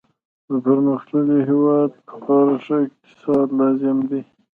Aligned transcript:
د 0.49 0.51
پرمختللي 0.65 1.39
هیواد 1.49 1.91
لپاره 2.13 2.53
ښه 2.65 2.75
اقتصاد 2.85 3.47
لازم 3.59 3.97
دی 4.09 4.21